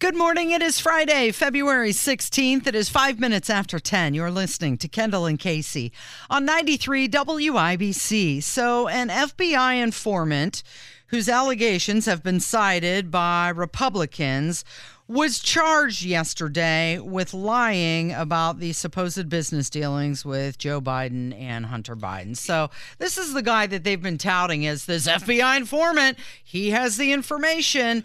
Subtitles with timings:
[0.00, 0.52] Good morning.
[0.52, 2.68] It is Friday, February 16th.
[2.68, 4.14] It is five minutes after 10.
[4.14, 5.90] You're listening to Kendall and Casey
[6.30, 8.40] on 93 WIBC.
[8.40, 10.62] So, an FBI informant
[11.08, 14.64] whose allegations have been cited by Republicans
[15.08, 21.96] was charged yesterday with lying about the supposed business dealings with Joe Biden and Hunter
[21.96, 22.36] Biden.
[22.36, 26.18] So, this is the guy that they've been touting as this FBI informant.
[26.44, 28.04] He has the information.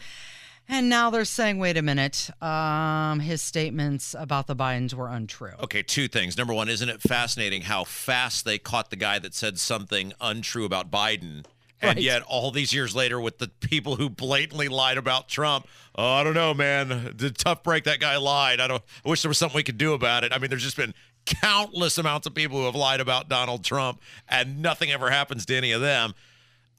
[0.70, 5.52] And now they're saying, wait a minute, um, his statements about the Bidens were untrue.
[5.62, 6.38] Okay, two things.
[6.38, 10.63] Number one, isn't it fascinating how fast they caught the guy that said something untrue
[10.66, 11.45] about Biden?
[11.81, 12.02] And Right.
[12.02, 16.23] yet, all these years later, with the people who blatantly lied about Trump, oh, I
[16.23, 17.12] don't know, man.
[17.13, 18.62] The tough break that guy lied.
[18.62, 18.82] I don't.
[19.05, 20.32] I wish there was something we could do about it.
[20.32, 20.93] I mean, there's just been
[21.26, 25.55] countless amounts of people who have lied about Donald Trump, and nothing ever happens to
[25.57, 26.13] any of them.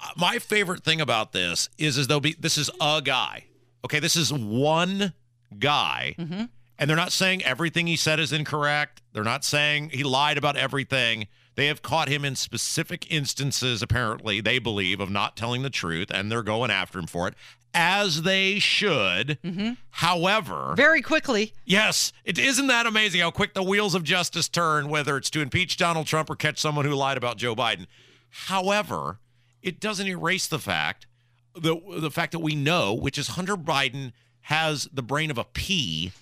[0.00, 3.44] Uh, My favorite thing about this is as though be, this is a guy.
[3.84, 5.12] Okay, this is one
[5.58, 6.44] guy, mm-hmm.
[6.78, 9.02] and they're not saying everything he said is incorrect.
[9.12, 11.28] They're not saying he lied about everything.
[11.54, 16.10] They have caught him in specific instances, apparently, they believe, of not telling the truth,
[16.10, 17.34] and they're going after him for it,
[17.74, 19.38] as they should.
[19.44, 19.72] Mm-hmm.
[19.90, 24.88] However, Very quickly, Yes, it isn't that amazing how quick the wheels of justice turn,
[24.88, 27.86] whether it's to impeach Donald Trump or catch someone who lied about Joe Biden.
[28.30, 29.18] However,
[29.62, 31.06] it doesn't erase the fact
[31.54, 35.44] the the fact that we know, which is Hunter Biden has the brain of a
[35.44, 36.12] pea,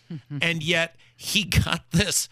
[0.40, 2.28] and yet he got this.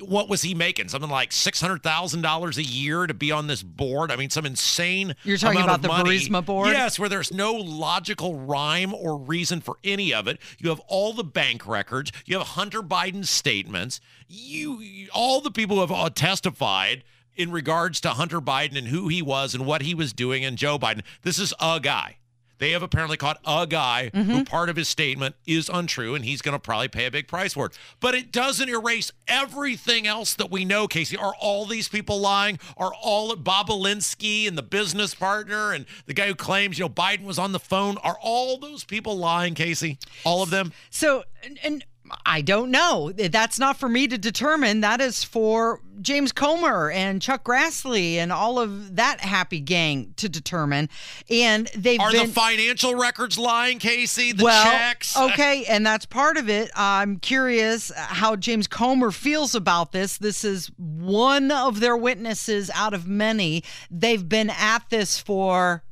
[0.00, 0.88] What was he making?
[0.88, 4.10] Something like six hundred thousand dollars a year to be on this board.
[4.10, 5.14] I mean, some insane.
[5.24, 6.18] You're talking about the money.
[6.18, 6.68] Burisma board?
[6.68, 10.38] Yes, where there's no logical rhyme or reason for any of it.
[10.58, 12.12] You have all the bank records.
[12.24, 14.00] You have Hunter Biden's statements.
[14.26, 17.04] You, all the people who have uh, testified
[17.36, 20.56] in regards to Hunter Biden and who he was and what he was doing and
[20.56, 21.02] Joe Biden.
[21.22, 22.16] This is a guy.
[22.58, 24.42] They have apparently caught a guy who mm-hmm.
[24.42, 27.54] part of his statement is untrue, and he's going to probably pay a big price
[27.54, 27.78] for it.
[28.00, 31.16] But it doesn't erase everything else that we know, Casey.
[31.16, 32.58] Are all these people lying?
[32.76, 37.24] Are all Bobulinski and the business partner and the guy who claims, you know, Biden
[37.24, 37.96] was on the phone?
[37.98, 39.98] Are all those people lying, Casey?
[40.24, 40.72] All of them?
[40.90, 41.84] So, and, and
[42.26, 43.12] I don't know.
[43.12, 44.82] That's not for me to determine.
[44.82, 50.28] That is for James Comer and Chuck Grassley and all of that happy gang to
[50.28, 50.90] determine.
[51.30, 54.32] And they've Are been the financial records lying, Casey?
[54.32, 55.16] The well, checks?
[55.18, 56.70] okay, and that's part of it.
[56.74, 60.18] I'm curious how James Comer feels about this.
[60.18, 63.64] This is one of their witnesses out of many.
[63.90, 65.84] They've been at this for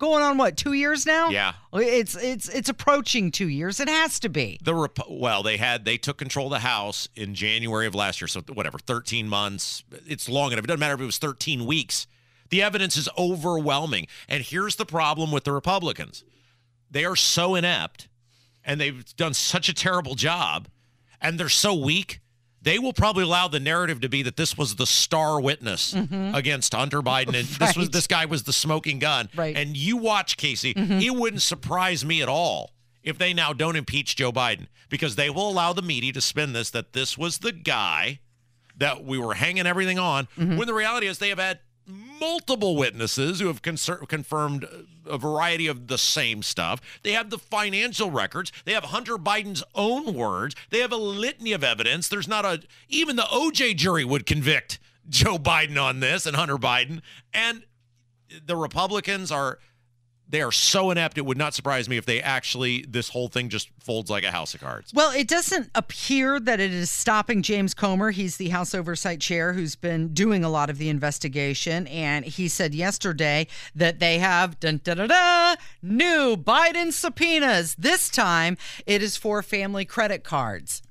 [0.00, 1.28] going on what two years now?
[1.28, 1.52] Yeah.
[1.74, 3.78] it's it's it's approaching two years.
[3.78, 4.58] It has to be.
[4.64, 8.20] the Rep- well they had they took control of the house in january of last
[8.20, 11.64] year so whatever 13 months it's long enough it doesn't matter if it was 13
[11.66, 12.06] weeks
[12.48, 16.24] the evidence is overwhelming and here's the problem with the republicans
[16.90, 18.08] they are so inept
[18.64, 20.66] and they've done such a terrible job
[21.20, 22.19] and they're so weak
[22.62, 26.34] they will probably allow the narrative to be that this was the star witness mm-hmm.
[26.34, 29.28] against Hunter Biden and this was this guy was the smoking gun.
[29.34, 29.56] Right.
[29.56, 31.00] And you watch Casey, mm-hmm.
[31.00, 32.72] it wouldn't surprise me at all
[33.02, 36.52] if they now don't impeach Joe Biden because they will allow the media to spin
[36.52, 38.20] this that this was the guy
[38.76, 40.56] that we were hanging everything on mm-hmm.
[40.56, 41.60] when the reality is they have had
[41.90, 44.66] multiple witnesses who have concer- confirmed
[45.06, 46.80] a variety of the same stuff.
[47.02, 48.52] They have the financial records.
[48.64, 50.54] They have Hunter Biden's own words.
[50.70, 52.08] They have a litany of evidence.
[52.08, 54.78] There's not a even the OJ jury would convict
[55.08, 57.00] Joe Biden on this and Hunter Biden.
[57.32, 57.64] And
[58.46, 59.58] the Republicans are
[60.30, 63.48] they are so inept it would not surprise me if they actually this whole thing
[63.48, 64.92] just folds like a house of cards.
[64.94, 68.10] Well, it doesn't appear that it is stopping James Comer.
[68.10, 71.86] He's the House Oversight Chair who's been doing a lot of the investigation.
[71.88, 77.74] And he said yesterday that they have dun, da, da, new Biden subpoenas.
[77.76, 78.56] This time
[78.86, 80.82] it is for family credit cards.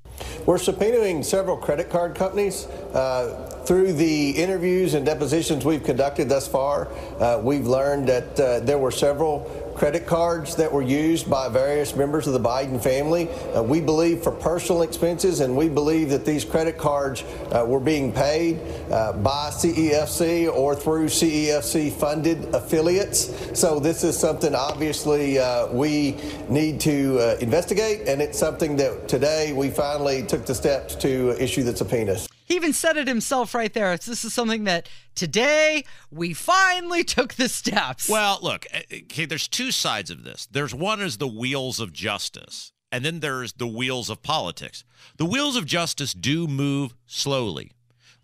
[0.46, 2.66] We're subpoenaing several credit card companies.
[2.66, 6.88] Uh, through the interviews and depositions we've conducted thus far,
[7.20, 11.96] uh, we've learned that uh, there were several credit cards that were used by various
[11.96, 13.30] members of the Biden family.
[13.54, 17.80] Uh, we believe for personal expenses, and we believe that these credit cards uh, were
[17.80, 18.60] being paid
[18.90, 23.32] uh, by CEFC or through CEFC funded affiliates.
[23.58, 26.14] So this is something obviously uh, we
[26.50, 31.42] need to uh, investigate, and it's something that today we finally took the steps to
[31.42, 32.28] issue the subpoenas.
[32.50, 33.96] He even said it himself right there.
[33.96, 38.08] This is something that today we finally took the steps.
[38.08, 40.48] Well, look, eh, okay, there's two sides of this.
[40.50, 44.82] There's one is the wheels of justice, and then there's the wheels of politics.
[45.16, 47.70] The wheels of justice do move slowly.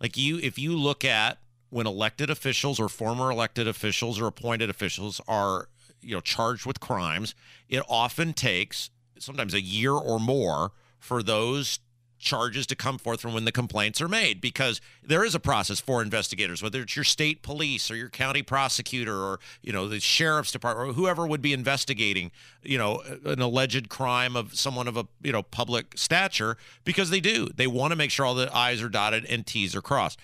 [0.01, 1.37] Like you if you look at
[1.69, 5.69] when elected officials or former elected officials or appointed officials are,
[6.01, 7.33] you know, charged with crimes,
[7.69, 11.79] it often takes sometimes a year or more for those
[12.27, 15.79] charges to come forth from when the complaints are made because there is a process
[15.79, 19.99] for investigators whether it's your state police or your county prosecutor or you know the
[19.99, 22.31] sheriff's department or whoever would be investigating
[22.63, 27.19] you know an alleged crime of someone of a you know public stature because they
[27.19, 27.47] do.
[27.55, 30.19] They want to make sure all the i's are dotted and t's are crossed.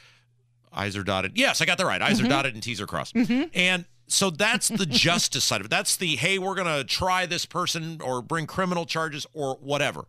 [0.71, 1.33] I's are dotted.
[1.35, 2.01] Yes i got that right.
[2.01, 2.31] I's are mm-hmm.
[2.31, 3.15] dotted and t's are crossed.
[3.15, 3.43] Mm-hmm.
[3.53, 5.69] And so that's the justice side of it.
[5.69, 10.05] That's the hey we're going to try this person or bring criminal charges or whatever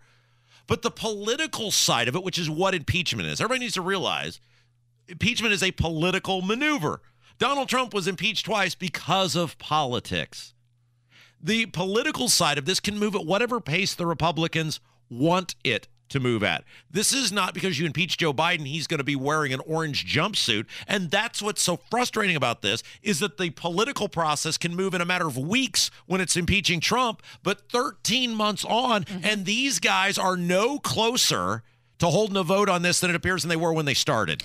[0.67, 4.41] but the political side of it, which is what impeachment is, everybody needs to realize
[5.09, 7.01] impeachment is a political maneuver.
[7.39, 10.55] Donald Trump was impeached twice because of politics.
[11.41, 14.81] The political side of this can move at whatever pace the Republicans
[15.11, 16.65] want it to move at.
[16.91, 20.07] This is not because you impeach Joe Biden he's going to be wearing an orange
[20.07, 24.95] jumpsuit and that's what's so frustrating about this is that the political process can move
[24.95, 29.25] in a matter of weeks when it's impeaching Trump but 13 months on mm-hmm.
[29.25, 31.63] and these guys are no closer
[31.99, 34.43] to holding a vote on this than it appears than they were when they started.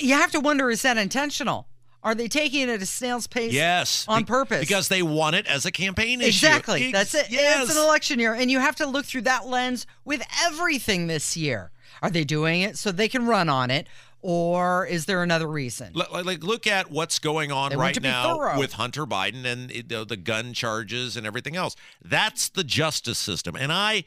[0.00, 1.68] You have to wonder is that intentional?
[2.04, 3.52] Are they taking it at a snail's pace?
[3.52, 6.28] Yes, on purpose because they want it as a campaign issue.
[6.28, 7.30] Exactly, that's it.
[7.30, 7.62] Yes.
[7.62, 11.34] It's an election year, and you have to look through that lens with everything this
[11.36, 11.70] year.
[12.02, 13.86] Are they doing it so they can run on it,
[14.20, 15.94] or is there another reason?
[15.94, 20.52] Like, look at what's going on they right now with Hunter Biden and the gun
[20.52, 21.74] charges and everything else.
[22.04, 24.04] That's the justice system, and I.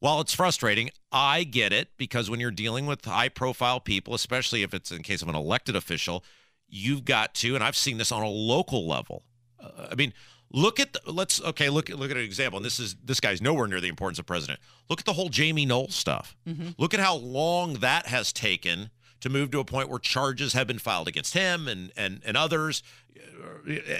[0.00, 4.62] While it's frustrating, I get it because when you're dealing with high profile people, especially
[4.62, 6.22] if it's in case of an elected official,
[6.68, 9.24] you've got to, and I've seen this on a local level.
[9.60, 10.12] Uh, I mean,
[10.52, 12.58] look at the, let's okay look look at an example.
[12.58, 14.60] And this is this guy's nowhere near the importance of president.
[14.88, 16.36] Look at the whole Jamie Noel stuff.
[16.46, 16.70] Mm-hmm.
[16.78, 20.66] Look at how long that has taken to move to a point where charges have
[20.66, 22.82] been filed against him and and and others.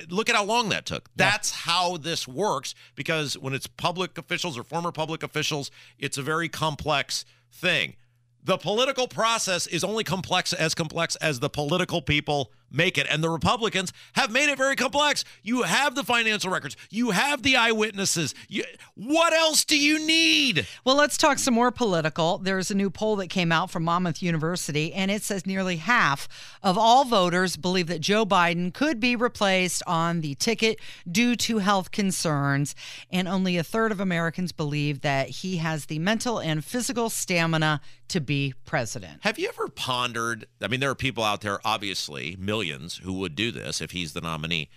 [0.09, 1.09] Look at how long that took.
[1.09, 1.31] Yeah.
[1.31, 6.23] That's how this works because when it's public officials or former public officials, it's a
[6.23, 7.97] very complex thing.
[8.43, 13.07] The political process is only complex as complex as the political people make it.
[13.11, 15.25] And the Republicans have made it very complex.
[15.43, 18.35] You have the financial records, you have the eyewitnesses.
[18.49, 20.67] You, what else do you need?
[20.85, 22.39] Well, let's talk some more political.
[22.39, 26.29] There's a new poll that came out from Monmouth University, and it says nearly half
[26.63, 30.79] of all voters believe that Joe Biden could be replaced on the ticket
[31.11, 32.75] due to health concerns.
[33.11, 37.81] And only a third of Americans believe that he has the mental and physical stamina
[38.09, 39.21] to be president.
[39.21, 40.47] Have you ever pondered?
[40.63, 43.93] I mean, there are people out there, obviously, millions millions who would do this if
[43.93, 44.69] he's the nominee.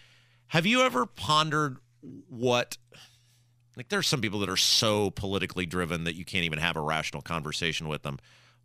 [0.48, 1.78] Have you ever pondered
[2.30, 2.78] what
[3.78, 6.82] like there's some people that are so politically driven that you can't even have a
[6.82, 8.20] rational conversation with them.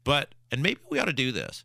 [0.04, 1.64] But and maybe we ought to do this.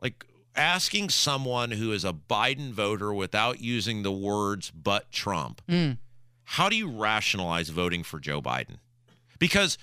[0.00, 0.24] Like
[0.56, 5.62] asking someone who is a Biden voter without using the words but Trump.
[5.68, 5.98] Mm.
[6.44, 8.78] How do you rationalize voting for Joe Biden?
[9.38, 9.76] Because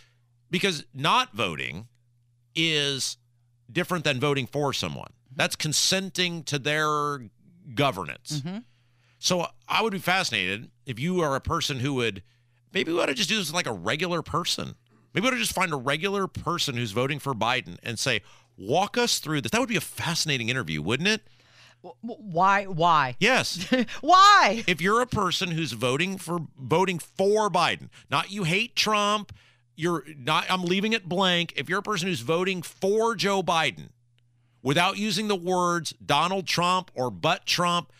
[0.50, 1.88] because not voting
[2.56, 3.18] is
[3.72, 5.12] different than voting for someone.
[5.36, 7.30] That's consenting to their
[7.74, 8.42] governance.
[8.42, 8.60] Mm-hmm.
[9.20, 12.24] So I would be fascinated if you are a person who would
[12.74, 14.76] maybe we ought to just do this like a regular person.
[15.14, 18.22] Maybe we ought to just find a regular person who's voting for Biden and say,
[18.58, 19.52] walk us through this.
[19.52, 21.22] That would be a fascinating interview, wouldn't it?
[22.02, 22.66] Why?
[22.66, 23.16] Why?
[23.20, 23.68] Yes.
[24.02, 24.64] why?
[24.68, 29.32] If you're a person who's voting for voting for Biden, not you hate Trump,
[29.76, 30.46] you're not.
[30.50, 31.54] I'm leaving it blank.
[31.56, 33.90] If you're a person who's voting for Joe Biden,
[34.66, 37.94] without using the words Donald Trump or but Trump.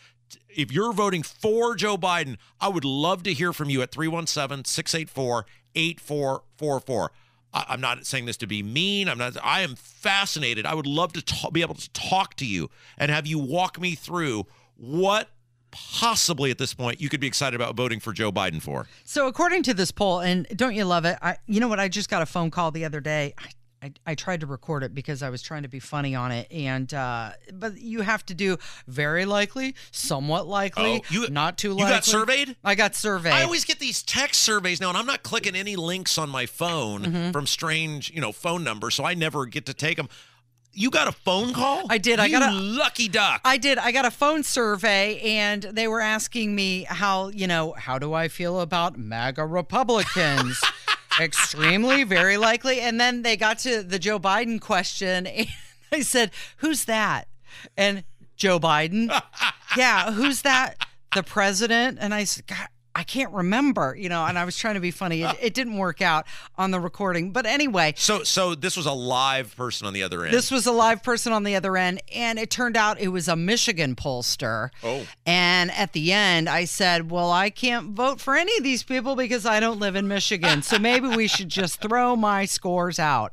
[0.48, 4.64] If you're voting for Joe Biden, I would love to hear from you at 317
[4.64, 7.12] 684 8444.
[7.54, 9.08] I'm not saying this to be mean.
[9.08, 9.36] I'm not.
[9.42, 10.66] I am fascinated.
[10.66, 12.68] I would love to talk, be able to talk to you
[12.98, 14.44] and have you walk me through
[14.76, 15.28] what
[15.70, 18.88] possibly at this point you could be excited about voting for Joe Biden for.
[19.04, 21.16] So, according to this poll, and don't you love it?
[21.22, 21.80] I, you know what?
[21.80, 23.32] I just got a phone call the other day.
[23.38, 23.50] I
[23.86, 26.50] I, I tried to record it because I was trying to be funny on it,
[26.50, 28.56] and uh, but you have to do
[28.88, 31.84] very likely, somewhat likely, oh, you, not too likely.
[31.84, 32.56] You got surveyed?
[32.64, 33.32] I got surveyed.
[33.32, 36.46] I always get these text surveys now, and I'm not clicking any links on my
[36.46, 37.30] phone mm-hmm.
[37.30, 40.08] from strange, you know, phone numbers, so I never get to take them.
[40.72, 41.84] You got a phone call?
[41.88, 42.18] I did.
[42.18, 43.40] You I got a lucky duck.
[43.46, 43.78] I did.
[43.78, 48.12] I got a phone survey, and they were asking me how you know how do
[48.12, 50.60] I feel about MAGA Republicans.
[51.20, 52.80] Extremely, very likely.
[52.80, 55.26] And then they got to the Joe Biden question.
[55.88, 57.28] And I said, "Who's that?"
[57.76, 58.02] And
[58.36, 59.08] Joe Biden.
[59.76, 60.84] yeah, who's that?
[61.14, 61.98] The president.
[62.00, 64.90] And I said, God, I can't remember, you know, and I was trying to be
[64.90, 65.22] funny.
[65.22, 66.24] It, it, didn't work out
[66.56, 67.30] on the recording.
[67.30, 67.92] But anyway.
[67.94, 70.32] So so this was a live person on the other end.
[70.32, 72.00] This was a live person on the other end.
[72.14, 74.70] And it turned out it was a Michigan pollster.
[74.82, 75.06] Oh.
[75.26, 79.14] And at the end, I said, Well, I can't vote for any of these people
[79.14, 80.62] because I don't live in Michigan.
[80.62, 83.30] So maybe we should just throw my scores out.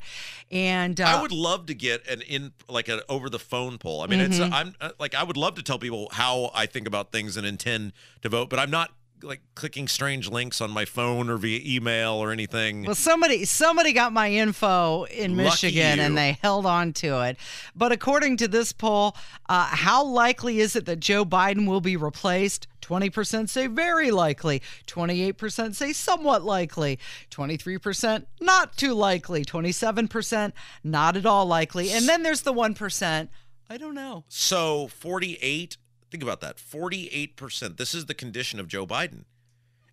[0.52, 4.02] And uh, I would love to get an in like an over the phone poll.
[4.02, 4.44] I mean, mm-hmm.
[4.44, 7.38] it's I'm uh, like I would love to tell people how I think about things
[7.38, 7.94] and intend
[8.24, 8.92] to vote, but I'm not
[9.24, 12.84] like clicking strange links on my phone or via email or anything.
[12.84, 16.04] Well, somebody somebody got my info in Lucky Michigan you.
[16.04, 17.38] and they held on to it.
[17.76, 19.16] But according to this poll,
[19.50, 22.68] uh, how likely is it that Joe Biden will be replaced?
[22.82, 27.00] 20% say very likely, 28% say somewhat likely,
[27.32, 30.52] 23% not too likely, 27%
[30.84, 33.30] not at all likely, and then there's the 1%
[33.70, 34.24] I don't know.
[34.28, 35.78] So 48
[36.14, 37.78] Think about that 48%.
[37.78, 39.24] This is the condition of Joe Biden.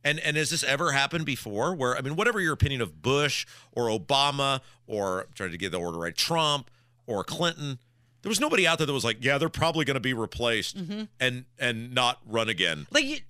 [0.05, 1.75] And and has this ever happened before?
[1.75, 5.73] Where I mean, whatever your opinion of Bush or Obama or I'm trying to get
[5.73, 6.71] the order right, Trump
[7.07, 7.79] or Clinton,
[8.21, 10.77] there was nobody out there that was like, yeah, they're probably going to be replaced
[10.77, 11.05] mm-hmm.
[11.19, 12.87] and and not run again.
[12.91, 13.21] Like you,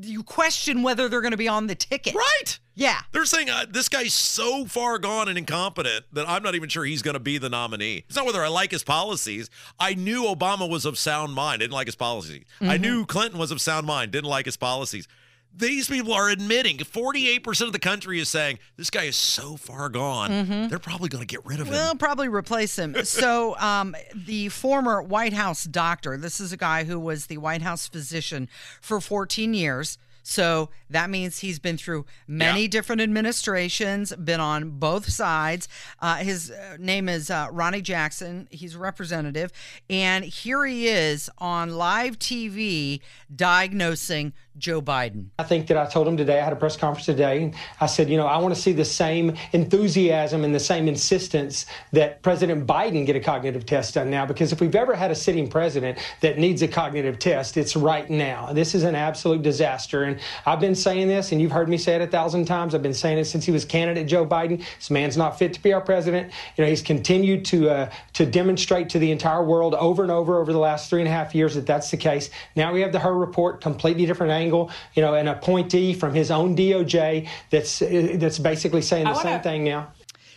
[0.00, 2.58] you question whether they're going to be on the ticket, right?
[2.74, 3.00] Yeah.
[3.12, 6.84] They're saying uh, this guy's so far gone and incompetent that I'm not even sure
[6.84, 8.04] he's going to be the nominee.
[8.06, 9.50] It's not whether I like his policies.
[9.78, 12.44] I knew Obama was of sound mind, didn't like his policies.
[12.60, 12.70] Mm-hmm.
[12.70, 15.06] I knew Clinton was of sound mind, didn't like his policies.
[15.54, 19.90] These people are admitting 48% of the country is saying this guy is so far
[19.90, 20.30] gone.
[20.30, 20.68] Mm-hmm.
[20.68, 21.74] They're probably going to get rid of him.
[21.74, 22.96] Well, probably replace him.
[23.04, 27.60] so, um, the former White House doctor, this is a guy who was the White
[27.60, 28.48] House physician
[28.80, 32.68] for 14 years so that means he's been through many yeah.
[32.68, 35.68] different administrations, been on both sides.
[36.00, 38.48] Uh, his uh, name is uh, Ronny Jackson.
[38.50, 39.52] He's a representative.
[39.90, 43.00] And here he is on live TV
[43.34, 45.26] diagnosing Joe Biden.
[45.38, 47.42] I think that I told him today, I had a press conference today.
[47.42, 50.88] and I said, you know, I want to see the same enthusiasm and the same
[50.88, 54.26] insistence that President Biden get a cognitive test done now.
[54.26, 58.08] Because if we've ever had a sitting president that needs a cognitive test, it's right
[58.10, 58.52] now.
[58.52, 60.04] This is an absolute disaster.
[60.04, 62.74] And I've been saying this, and you've heard me say it a thousand times.
[62.74, 64.58] I've been saying it since he was candidate Joe Biden.
[64.58, 66.32] This man's not fit to be our president.
[66.56, 70.40] You know, he's continued to uh, to demonstrate to the entire world over and over
[70.40, 72.28] over the last three and a half years that that's the case.
[72.54, 74.41] Now we have the Hur report, completely different angle.
[74.46, 79.40] You know, an appointee from his own DOJ that's uh, that's basically saying the same
[79.40, 79.92] thing now.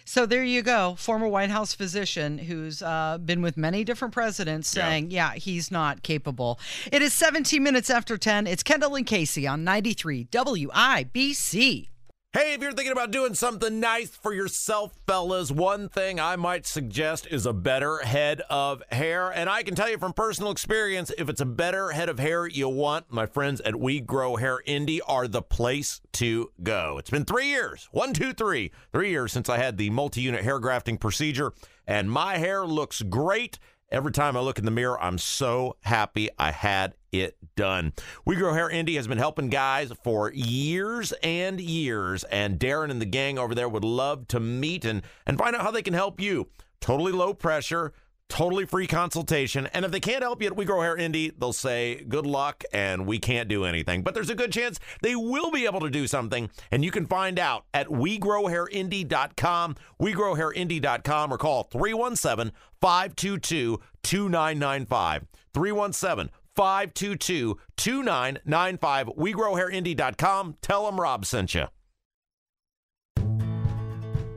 [0.08, 4.70] So there you go, former White House physician who's uh, been with many different presidents
[4.70, 5.34] saying, yeah.
[5.34, 6.60] yeah, he's not capable.
[6.92, 8.46] It is 17 minutes after 10.
[8.46, 11.90] It's Kendall and Casey on 93 WIBC.
[12.36, 16.65] Hey, if you're thinking about doing something nice for yourself, fellas, one thing I might
[16.65, 19.30] suggest is a better head of hair.
[19.30, 22.46] And I can tell you from personal experience, if it's a better head of hair
[22.46, 26.98] you want, my friends at We Grow Hair Indy are the place to go.
[26.98, 30.44] It's been three years, one, two, three, three years since I had the multi unit
[30.44, 31.54] hair grafting procedure,
[31.88, 33.60] and my hair looks great.
[33.89, 37.93] Every time I look in the mirror, I'm so happy I had it done.
[38.25, 43.01] We Grow Hair Indy has been helping guys for years and years, and Darren and
[43.01, 45.93] the gang over there would love to meet and, and find out how they can
[45.93, 46.50] help you.
[46.79, 47.93] Totally low pressure
[48.29, 49.67] totally free consultation.
[49.67, 52.63] And if they can't help you at We Grow Hair Indy, they'll say, good luck,
[52.74, 54.03] and we can't do anything.
[54.03, 56.50] But there's a good chance they will be able to do something.
[56.72, 65.25] And you can find out at WeGrowHairIndy.com, WeGrowHairIndy.com, or call 317 522 2995.
[65.53, 69.08] 317 522 2995.
[69.18, 70.56] WeGrowHairIndy.com.
[70.62, 71.66] Tell them Rob sent you.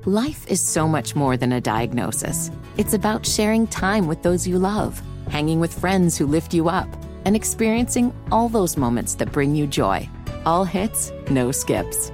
[0.05, 2.51] Life is so much more than a diagnosis.
[2.79, 6.89] It's about sharing time with those you love, hanging with friends who lift you up,
[7.27, 10.09] and experiencing all those moments that bring you joy.
[10.47, 12.11] All hits, no skips.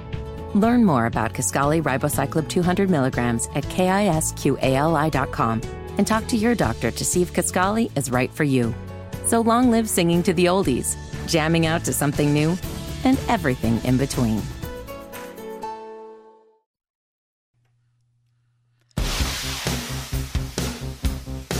[0.54, 5.60] Learn more about Kisqali Ribociclib 200 milligrams at kisqali.com
[5.96, 8.74] and talk to your doctor to see if Kisqali is right for you.
[9.26, 12.56] So long live singing to the oldies, jamming out to something new,
[13.04, 14.42] and everything in between.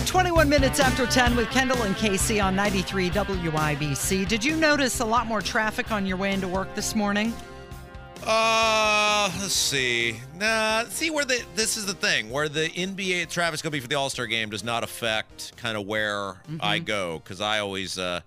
[0.07, 4.29] 21 minutes after 10 with Kendall and Casey on 93 WIBC.
[4.29, 7.33] Did you notice a lot more traffic on your way into work this morning?
[8.27, 10.17] Uh, let's see.
[10.39, 13.97] Nah, see where the this is the thing where the NBA gonna be for the
[13.97, 16.57] All Star game does not affect kind of where mm-hmm.
[16.61, 18.21] I go because I always uh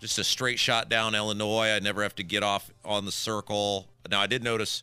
[0.00, 1.68] just a straight shot down Illinois.
[1.68, 3.86] I never have to get off on the circle.
[4.10, 4.82] Now I did notice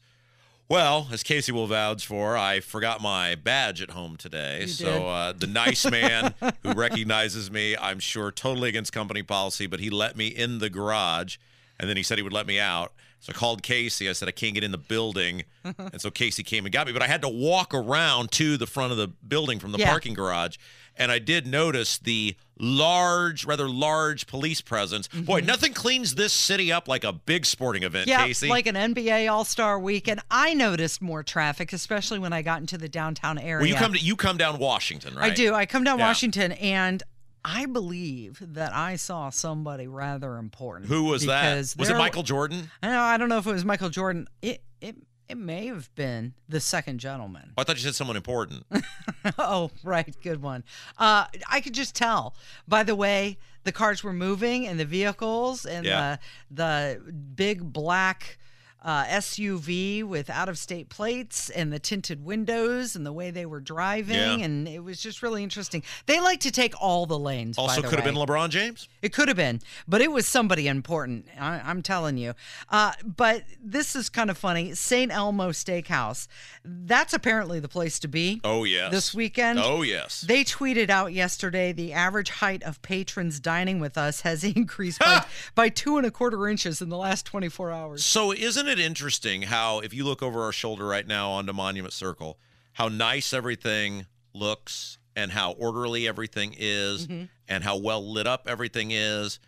[0.69, 4.61] Well, as Casey will vouch for, I forgot my badge at home today.
[4.61, 6.33] You so uh, the nice man
[6.63, 10.69] who recognizes me, I'm sure totally against company policy, but he let me in the
[10.69, 11.37] garage
[11.79, 12.93] and then he said he would let me out.
[13.19, 14.07] So I called Casey.
[14.07, 15.43] I said, I can't get in the building.
[15.63, 18.67] and so Casey came and got me, but I had to walk around to the
[18.67, 19.89] front of the building from the Yeah.
[19.89, 20.57] parking garage.
[20.95, 25.07] And I did notice the large, rather large police presence.
[25.07, 28.19] Boy, nothing cleans this city up like a big sporting event, Mm-hmm.
[28.21, 28.47] Yeah, Casey.
[28.47, 30.19] like an NBA All Star weekend.
[30.29, 33.57] I noticed more traffic, especially when I got into the downtown area.
[33.61, 35.31] well, you come to, you come down Washington, right?
[35.31, 35.53] I do.
[35.53, 36.07] I come down Yeah.
[36.07, 37.01] Washington, and
[37.47, 40.89] I believe that I saw somebody rather important.
[40.89, 41.55] Who was that?
[41.77, 42.71] Was it Michael Jordan?
[42.81, 44.27] I don't, I don't know if it was Michael Jordan.
[44.41, 44.95] It it
[45.29, 47.51] it may have been the second gentleman.
[47.57, 48.65] Oh, I thought you said someone important.
[49.37, 50.63] oh, right, good one.
[50.97, 52.35] Uh, I could just tell
[52.67, 56.17] by the way the cars were moving and the vehicles and Yeah.
[56.49, 58.37] the the big black.
[58.85, 63.47] Uh, SUV with out of state plates and the tinted windows and the way they
[63.47, 64.15] were driving.
[64.15, 64.45] Yeah.
[64.45, 65.81] And it was just really interesting.
[66.05, 67.57] They like to take all the lanes.
[67.57, 68.87] by Also, could have been LeBron James.
[69.05, 71.27] It could have been, but it was somebody important.
[71.39, 72.33] I, I'm telling you.
[72.69, 74.73] Uh, but this is kind of funny.
[74.73, 75.11] St.
[75.11, 76.27] Elmo Steakhouse.
[76.63, 78.41] That's apparently the place to be.
[78.43, 78.91] Oh yes.
[78.91, 79.59] This weekend.
[79.61, 80.21] Oh yes.
[80.21, 85.23] They tweeted out yesterday the average height of patrons dining with us has increased by,
[85.53, 88.03] by two and a quarter inches in the last 24 hours.
[88.03, 91.93] So isn't it interesting how if you look over our shoulder right now onto Monument
[91.93, 92.39] Circle,
[92.73, 97.25] how nice everything looks and how orderly everything is Mm-hmm.
[97.47, 99.39] and how well lit up everything is.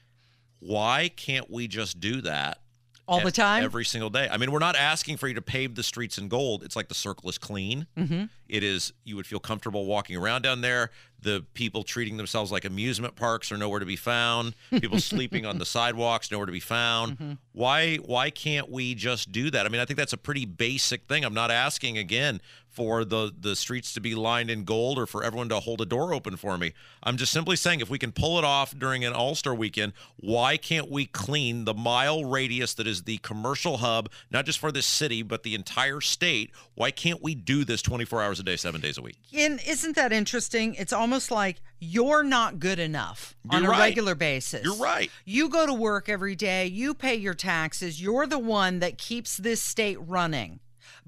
[0.60, 2.60] Why can't we just do that
[3.08, 3.64] All the time?
[3.64, 4.28] every single day?
[4.32, 6.64] I mean, we're not asking for you to pave the streets in gold.
[6.64, 7.86] It's like the circle is clean.
[7.98, 8.24] Mm-hmm.
[8.50, 10.92] It is you would feel comfortable walking around down there.
[11.20, 14.54] The people treating themselves like amusement parks are nowhere to be found.
[14.70, 17.14] People sleeping on the sidewalks nowhere to be found.
[17.14, 17.34] Mm-hmm.
[17.54, 19.66] Why why can't we just do that?
[19.66, 21.26] I mean, I think that's a pretty basic thing.
[21.26, 22.40] I'm not asking again
[22.78, 25.86] for the the streets to be lined in gold or for everyone to hold a
[25.86, 26.74] door open for me.
[27.02, 30.58] I'm just simply saying if we can pull it off during an All-Star weekend, why
[30.58, 34.86] can't we clean the mile radius that is the commercial hub, not just for this
[34.86, 36.52] city, but the entire state?
[36.76, 39.18] Why can't we do this 24 hours a day, 7 days a week?
[39.34, 40.76] And isn't that interesting?
[40.76, 43.90] It's almost like you're not good enough on You're a right.
[43.90, 44.64] regular basis.
[44.64, 45.12] You're right.
[45.26, 49.38] You go to work every day, you pay your taxes, you're the one that keeps
[49.38, 50.60] this state running.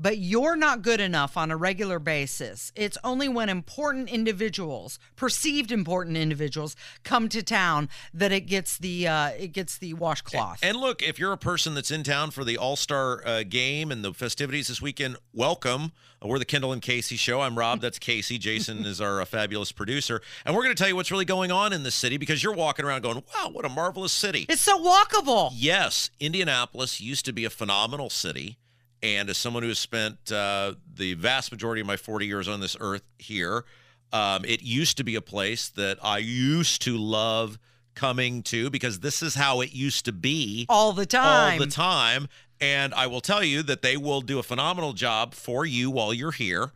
[0.01, 2.71] But you're not good enough on a regular basis.
[2.73, 9.07] It's only when important individuals, perceived important individuals, come to town that it gets the
[9.09, 10.59] uh, it gets the washcloth.
[10.63, 13.91] And look, if you're a person that's in town for the All Star uh, game
[13.91, 15.91] and the festivities this weekend, welcome.
[16.21, 17.41] We're the Kendall and Casey show.
[17.41, 17.79] I'm Rob.
[17.81, 18.37] That's Casey.
[18.37, 20.21] Jason is our uh, fabulous producer.
[20.45, 22.53] And we're going to tell you what's really going on in the city because you're
[22.53, 24.45] walking around going, wow, what a marvelous city.
[24.49, 25.51] it's so walkable.
[25.53, 28.57] Yes, Indianapolis used to be a phenomenal city.
[29.01, 32.59] And as someone who has spent uh, the vast majority of my 40 years on
[32.59, 33.63] this earth here,
[34.11, 37.57] um, it used to be a place that I used to love
[37.95, 41.53] coming to because this is how it used to be All the time.
[41.53, 42.27] all the time.
[42.61, 46.13] And I will tell you that they will do a phenomenal job for you while
[46.13, 46.71] you're here.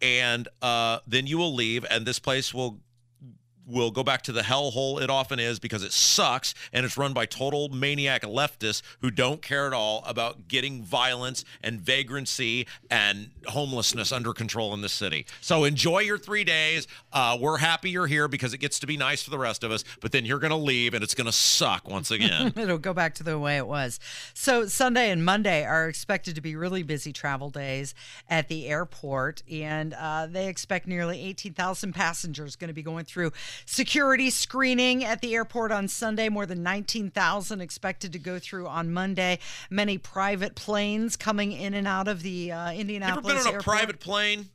[0.00, 2.80] And uh, then you will leave, and this place will
[3.66, 7.12] will go back to the hellhole it often is because it sucks and it's run
[7.12, 13.30] by total maniac leftists who don't care at all about getting violence and vagrancy and
[13.48, 15.26] homelessness under control in this city.
[15.40, 16.86] So enjoy your three days.
[17.12, 19.70] Uh, we're happy you're here because it gets to be nice for the rest of
[19.70, 22.52] us, but then you're going to leave and it's going to suck once again.
[22.56, 24.00] It'll go back to the way it was.
[24.34, 27.94] So, Sunday and Monday are expected to be really busy travel days
[28.28, 33.32] at the airport, and uh, they expect nearly 18,000 passengers going to be going through
[33.66, 36.28] security screening at the airport on Sunday.
[36.28, 39.38] More than 19,000 expected to go through on Monday.
[39.70, 43.62] Many private planes coming in and out of the uh, Ever Indianapolis been on a
[43.62, 44.50] private plane?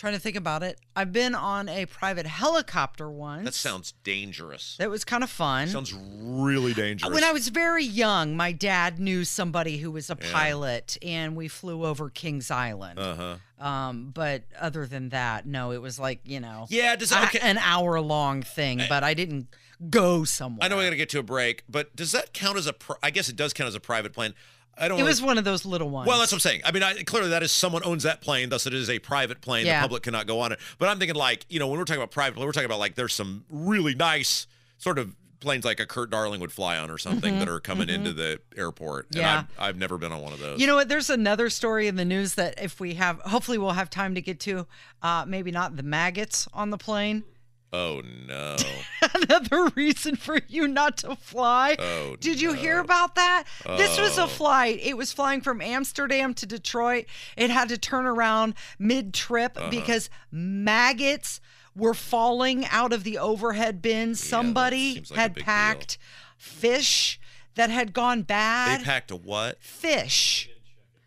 [0.00, 0.80] Trying to think about it.
[0.96, 3.44] I've been on a private helicopter once.
[3.44, 4.76] That sounds dangerous.
[4.78, 5.68] That was kind of fun.
[5.68, 7.12] Sounds really dangerous.
[7.12, 11.48] When I was very young, my dad knew somebody who was a pilot, and we
[11.48, 12.98] flew over Kings Island.
[12.98, 13.36] uh-huh.
[13.62, 17.40] Um, but other than that, no, it was like you know, Yeah, does a- okay.
[17.42, 18.80] an hour long thing.
[18.88, 19.48] But I didn't
[19.90, 20.60] go somewhere.
[20.64, 22.72] I know we got to get to a break, but does that count as a?
[22.72, 24.32] Pri- I guess it does count as a private plane.
[24.80, 24.98] I don't.
[24.98, 26.08] It was one of those little ones.
[26.08, 26.62] Well, that's what I'm saying.
[26.64, 29.40] I mean, I, clearly that is someone owns that plane, thus it is a private
[29.40, 29.66] plane.
[29.66, 29.80] Yeah.
[29.80, 30.58] The public cannot go on it.
[30.78, 32.94] But I'm thinking like, you know, when we're talking about private, we're talking about like
[32.94, 34.46] there's some really nice
[34.78, 37.88] sort of planes like a Kurt Darling would fly on or something that are coming
[37.88, 39.08] into the airport.
[39.10, 39.20] Mm-hmm.
[39.20, 39.38] Yeah.
[39.38, 40.60] And I've, I've never been on one of those.
[40.60, 40.88] You know what?
[40.88, 44.20] There's another story in the news that if we have, hopefully, we'll have time to
[44.20, 44.66] get to.
[45.02, 47.24] Uh, maybe not the maggots on the plane.
[47.72, 48.56] Oh no.
[49.14, 51.76] Another reason for you not to fly.
[51.78, 53.44] Oh, Did you hear about that?
[53.76, 54.24] This was Oh.
[54.24, 54.80] a flight.
[54.82, 57.04] It was flying from Amsterdam to Detroit.
[57.36, 59.70] It had to turn around mid trip Uh-huh.
[59.70, 61.40] because maggots
[61.76, 64.18] were falling out of the overhead bins.
[64.22, 65.54] Somebody like had big deal.
[65.54, 65.98] packed
[66.36, 67.20] fish
[67.54, 68.80] that had gone bad.
[68.80, 69.62] They packed a what?
[69.62, 70.39] fish.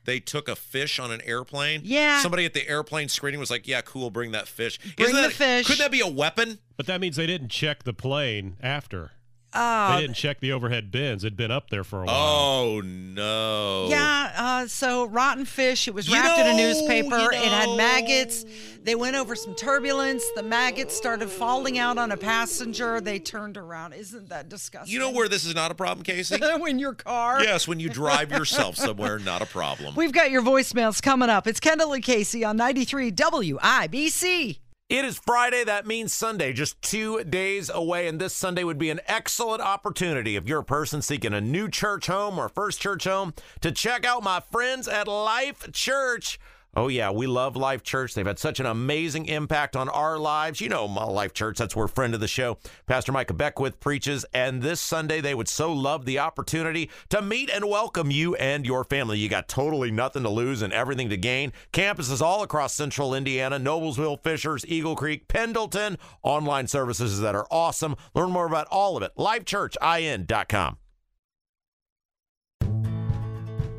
[0.05, 1.81] They took a fish on an airplane.
[1.83, 2.21] Yeah.
[2.21, 5.27] Somebody at the airplane screening was like, "Yeah, cool, bring that fish." Bring Isn't the
[5.29, 5.67] that- fish.
[5.67, 6.59] Couldn't that be a weapon?
[6.75, 9.11] But that means they didn't check the plane after.
[9.53, 11.23] Uh, they didn't check the overhead bins.
[11.23, 12.15] It'd been up there for a while.
[12.15, 13.87] Oh no.
[13.89, 15.87] Yeah, uh, so rotten fish.
[15.87, 17.17] It was You wrapped in a newspaper.
[17.17, 18.45] you It had maggots.
[18.83, 20.23] They went over some turbulence.
[20.35, 22.99] The maggots started falling out on a passenger.
[22.99, 23.93] They turned around.
[23.93, 24.91] Isn't that disgusting?
[24.91, 26.37] You know where this is not a problem, Casey?
[26.57, 27.41] when your car.
[27.43, 29.95] yes, when you drive yourself somewhere, not a problem.
[30.03, 31.47] We've got your voicemails coming up.
[31.47, 34.59] It's Kendall and Casey on 93 WIBC.
[34.89, 35.63] It is Friday.
[35.63, 38.07] That means Sunday, just two days away.
[38.07, 41.69] And this Sunday would be an excellent opportunity if you're a person seeking a new
[41.69, 46.37] church home or first church home to check out my friends at Life Church.
[46.75, 48.15] Oh, yeah, we love Life Church.
[48.15, 50.59] They've had such an amazing impact on our lives.
[50.59, 52.57] You know, my Life Church, that's where friend of the show,
[52.87, 54.25] Pastor Micah Beckwith, preaches.
[54.33, 58.65] And this Sunday, they would so love the opportunity to meet and welcome you and
[58.65, 59.19] your family.
[59.19, 61.53] You got totally nothing to lose and everything to gain.
[61.71, 65.99] Campuses all across central Indiana Noblesville, Fishers, Eagle Creek, Pendleton.
[66.23, 67.95] Online services that are awesome.
[68.15, 69.11] Learn more about all of it.
[69.15, 70.77] LifeChurchIN.com.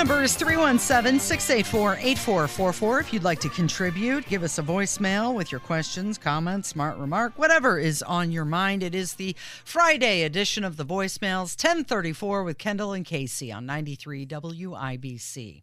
[0.00, 3.00] Number is 317 684 8444.
[3.00, 7.34] If you'd like to contribute, give us a voicemail with your questions, comments, smart remark,
[7.36, 8.82] whatever is on your mind.
[8.82, 14.24] It is the Friday edition of the voicemails, 1034 with Kendall and Casey on 93
[14.24, 15.60] WIBC.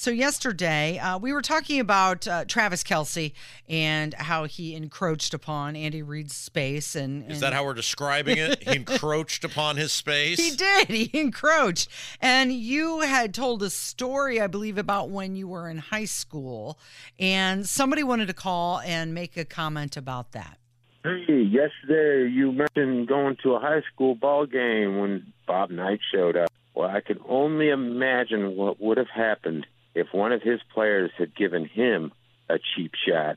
[0.00, 3.32] So, yesterday, uh, we were talking about uh, Travis Kelce
[3.68, 6.94] and how he encroached upon Andy Reid's space.
[6.94, 8.62] And, Is that how we're describing it?
[8.62, 10.38] He encroached upon his space.
[10.38, 10.86] He did.
[10.86, 11.88] He encroached.
[12.20, 16.78] And you had told a story, I believe, about when you were in high school,
[17.18, 20.58] and somebody wanted to call and make a comment about that.
[21.02, 26.36] Hey, yesterday you mentioned going to a high school ball game when Bob Knight showed
[26.36, 26.52] up.
[26.72, 29.66] Well, I can only imagine what would have happened
[29.98, 32.12] if one of his players had given him
[32.48, 33.36] a cheap shot.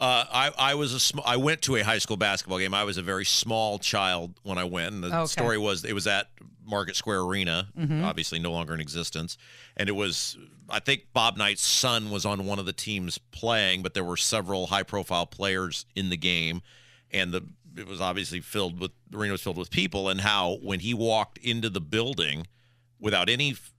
[0.00, 2.74] Uh, I, I was a sm- I went to a high school basketball game.
[2.74, 4.94] I was a very small child when I went.
[4.94, 5.26] And the Okay.
[5.26, 6.26] story was it was at
[6.64, 7.68] Market Square Arena,
[8.02, 9.38] obviously no longer in existence.
[9.76, 10.36] And it was
[10.68, 14.16] I think Bob Knight's son was on one of the teams playing, but there were
[14.16, 16.62] several high profile players in the game,
[17.12, 17.42] and the
[17.76, 20.08] it was obviously filled with the arena was filled with people.
[20.08, 22.46] And how when he walked into the building
[22.98, 23.71] without any f-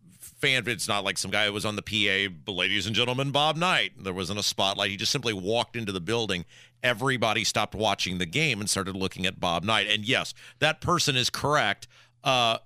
[0.44, 3.94] fan, it's not like some guy was on the PA, ladies and gentlemen, Bob Knight.
[3.98, 4.92] There wasn't a spotlight.
[4.92, 6.44] He just simply walked into the building.
[6.84, 9.88] Everybody stopped watching the game and started looking at Bob Knight.
[9.90, 11.88] And yes, that person is correct.
[12.26, 12.58] Uh,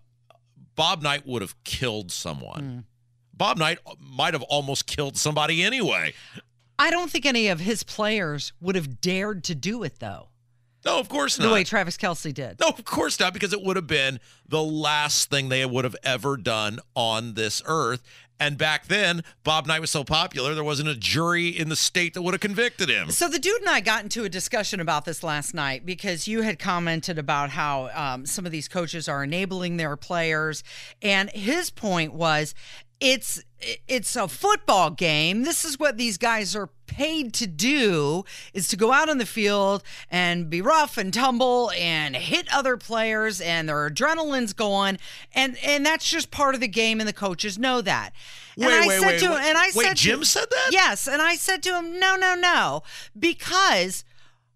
[0.76, 2.86] Bob Knight would have killed someone.
[3.32, 6.13] Bob Knight might have almost killed somebody anyway.
[6.80, 10.30] I don't think any of his players would have dared to do it, though,
[10.88, 11.47] No, of course not.
[11.47, 12.60] the way Travis Kelce did.
[12.60, 15.95] No, of course not, because it would have been the last thing they would have
[16.04, 18.02] ever done on this earth.
[18.39, 22.13] And back then, Bob Knight was so popular, there wasn't a jury in the state
[22.13, 23.10] that would have convicted him.
[23.10, 26.43] So the dude and I got into a discussion about this last night because you
[26.43, 30.63] had commented about how um, some of these coaches are enabling their players,
[31.02, 32.54] and his point was,
[33.00, 33.44] it's
[33.88, 35.44] it's a football game.
[35.44, 39.26] This is what these guys are paid to do: is to go out on the
[39.26, 44.98] field and be rough and tumble and hit other players, and their adrenaline's going,
[45.34, 48.14] and and that's just part of the game, and the coaches know that.
[48.56, 49.44] And Wait, I wait, said wait, to wait.
[49.46, 50.70] and I said to- Jim said that?
[50.72, 52.82] Yes, and I said to him, no, no, no,
[53.18, 54.04] because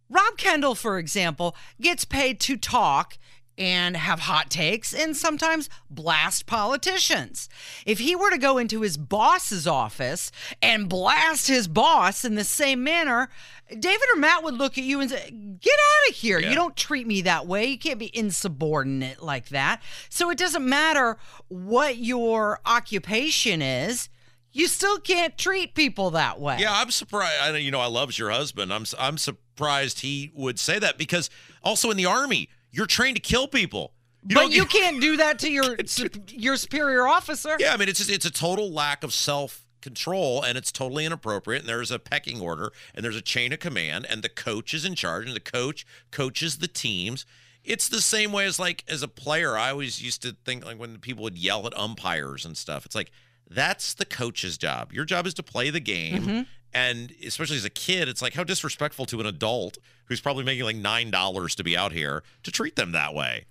[0.10, 3.17] Rob Kendall, for example, gets paid to talk
[3.62, 7.47] and have hot takes and sometimes blast politicians.
[7.86, 10.32] If he were to go into his boss's office
[10.63, 13.30] and blast his boss in the same manner,
[13.69, 16.39] David or Matt would look at you and say, Get out of here.
[16.39, 17.67] You don't treat me that way.
[17.67, 19.80] You can't be insubordinate like that.
[20.10, 24.10] So it doesn't matter what your occupation is.
[24.54, 26.58] You still can't treat people that way.
[26.60, 27.39] Yeah, I'm surprised.
[27.39, 28.74] I know you know I loves your husband.
[28.74, 31.30] I'm I'm surprised he would say that because
[31.63, 33.93] also in the army, you're trained to kill people.
[34.27, 35.75] You but you can't do that to your
[36.27, 37.55] your superior officer.
[37.60, 41.05] Yeah, I mean it's just, it's a total lack of self control and it's totally
[41.05, 44.75] inappropriate and there's a pecking order and there's a chain of command and the coach
[44.75, 47.25] is in charge and the coach coaches the teams.
[47.63, 49.57] It's the same way as like as a player.
[49.57, 52.86] I always used to think like when people would yell at umpires and stuff.
[52.86, 53.12] It's like
[53.49, 54.93] that's the coach's job.
[54.93, 56.23] Your job is to play the game.
[56.23, 56.41] Mm-hmm.
[56.73, 60.63] And especially as a kid, it's like how disrespectful to an adult who's probably making
[60.63, 63.45] like nine dollars to be out here to treat them that way.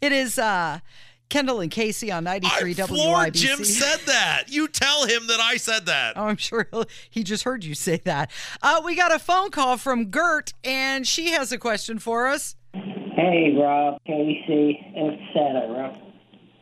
[0.00, 0.80] It is uh,
[1.28, 3.34] Kendall and Casey on 93 I floored WIBC.
[3.34, 4.44] Jim said that.
[4.48, 6.16] You tell him that I said that.
[6.16, 8.30] Oh, I'm sure he'll, he just heard you say that.
[8.62, 12.56] Uh, we got a phone call from Gert, and she has a question for us.
[12.72, 15.98] Hey, Rob, Casey, etc.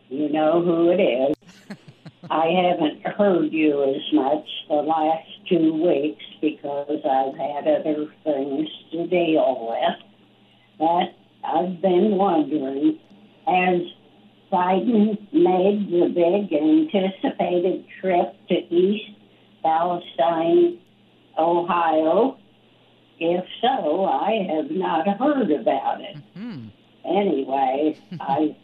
[0.09, 1.37] You know who it is.
[2.31, 8.69] I haven't heard you as much the last two weeks because I've had other things
[8.93, 9.99] to deal with.
[10.79, 11.15] But
[11.47, 12.99] I've been wondering,
[13.47, 13.83] has
[14.53, 19.19] Biden made the big anticipated trip to East
[19.63, 20.79] Palestine,
[21.39, 22.39] Ohio?
[23.19, 26.17] If so, I have not heard about it.
[26.37, 26.69] Mm-hmm.
[27.05, 28.57] Anyway, I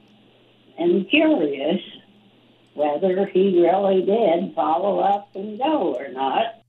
[0.78, 1.80] am curious
[2.74, 6.59] whether he really did follow up and go or not.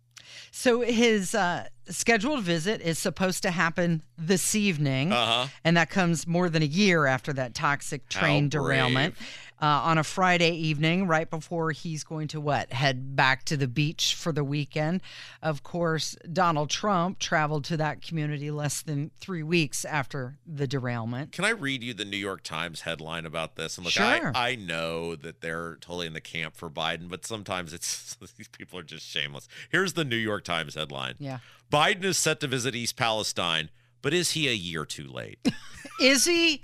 [0.62, 5.48] So his uh, scheduled visit is supposed to happen this evening, Uh-huh.
[5.64, 9.16] and that comes more than a year after that toxic train How derailment.
[9.62, 13.68] Uh, on a Friday evening, right before he's going to what head back to the
[13.68, 15.02] beach for the weekend.
[15.44, 21.32] Of course, Donald Trump traveled to that community less than three weeks after the derailment.
[21.32, 23.78] Can I read you the New York Times headline about this?
[23.78, 24.32] And look, Sure.
[24.34, 28.48] I, I know that they're totally in the camp for Biden, but sometimes it's these
[28.48, 29.48] people are just shameless.
[29.70, 31.14] Here's the New York Times headline.
[31.20, 31.38] Yeah.
[31.72, 33.70] Biden is set to visit East Palestine,
[34.02, 35.38] but is he a year too late?
[36.02, 36.64] Is he?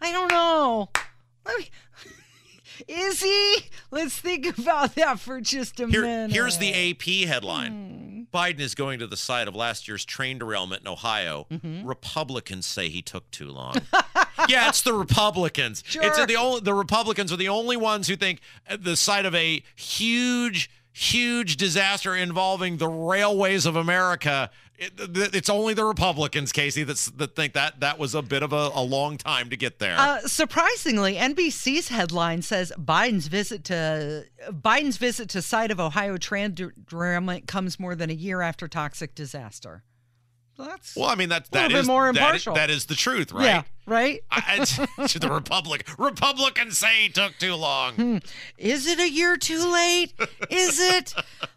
[0.00, 0.88] I don't know.
[2.88, 3.56] Is he?
[3.90, 6.32] Let's think about that for just a Here, minute.
[6.32, 8.26] here's the AP headline.
[8.32, 11.46] Biden is going to the site of last year's train derailment in Ohio.
[11.50, 11.86] Mm-hmm.
[11.86, 13.74] Republicans say he took too long.
[14.48, 15.84] yeah, it's the Republicans.
[15.94, 18.40] It's the only the Republicans are the only ones who think
[18.78, 24.50] the site of a huge huge disaster involving the railways of America
[24.82, 28.52] it, it's only the Republicans, Casey, that's, that think that that was a bit of
[28.52, 29.96] a, a long time to get there.
[29.98, 36.56] Uh, surprisingly, NBC's headline says Biden's visit to Biden's visit to site of Ohio train
[36.88, 39.84] derailment comes more than a year after toxic disaster.
[40.58, 42.54] That's well, I mean that that is more that is- impartial.
[42.54, 43.44] that is the truth, right?
[43.44, 44.20] yeah, right.
[44.30, 44.58] I,
[44.98, 47.94] it's the Republic Republicans say took too long.
[47.94, 48.16] Hmm.
[48.58, 50.12] Is it a year too late?
[50.50, 51.14] Is it?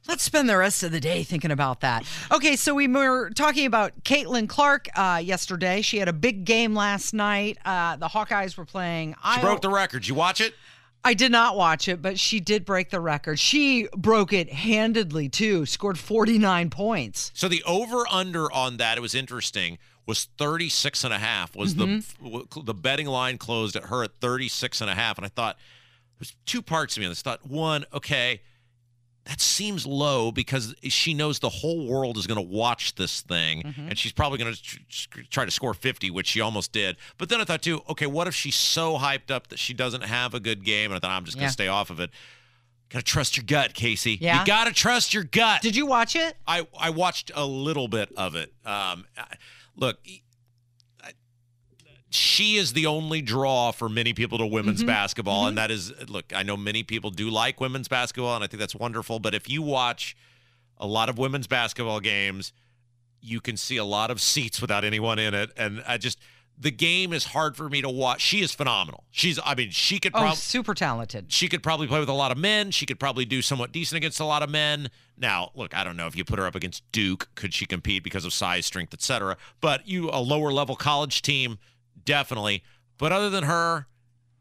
[0.07, 2.05] Let's spend the rest of the day thinking about that.
[2.31, 5.81] Okay, so we were talking about Caitlin Clark uh, yesterday.
[5.81, 7.57] She had a big game last night.
[7.65, 9.11] Uh, the Hawkeyes were playing.
[9.13, 9.41] She Iowa.
[9.41, 10.07] broke the record.
[10.07, 10.53] You watch it?
[11.05, 13.39] I did not watch it, but she did break the record.
[13.39, 15.67] She broke it handedly too.
[15.67, 17.31] Scored 49 points.
[17.35, 21.75] So the over under on that it was interesting was 36 and a half was
[21.75, 22.65] the mm-hmm.
[22.65, 25.57] the betting line closed at her at 36 and a half and I thought
[26.19, 27.21] there's two parts to me on this.
[27.21, 28.41] I thought one, okay,
[29.25, 33.73] that seems low because she knows the whole world is going to watch this thing
[33.77, 37.41] and she's probably going to try to score 50 which she almost did but then
[37.41, 40.39] i thought too okay what if she's so hyped up that she doesn't have a
[40.39, 41.47] good game and i thought i'm just going Yeah.
[41.49, 42.11] to stay off of it
[42.89, 44.41] gotta trust your gut casey Yeah?
[44.41, 46.35] you gotta trust your gut Did you watch it?
[46.47, 48.53] I I watched a little bit of it.
[48.63, 49.37] Um, I-
[49.75, 49.97] look,
[52.09, 54.87] she is the only draw for many people to women's Mm-hmm.
[54.87, 56.25] basketball, and that is look.
[56.35, 59.19] I know many people do like women's basketball, and I think that's wonderful.
[59.19, 60.15] But if you watch
[60.77, 62.53] a lot of women's basketball games,
[63.21, 66.19] you can see a lot of seats without anyone in it, and I just.
[66.57, 68.21] The game is hard for me to watch.
[68.21, 69.03] She is phenomenal.
[69.11, 71.29] She's, I mean, she could Oh, probably super talented.
[71.29, 72.71] she could probably play with a lot of men.
[72.71, 74.89] She could probably do somewhat decent against a lot of men.
[75.17, 78.05] Now, look, I don't know if you put her up against Duke, could she compete
[78.05, 79.35] because of size, strength, etc.
[79.59, 81.57] But you a lower level college team,
[82.05, 82.63] definitely.
[82.97, 83.87] But other than her,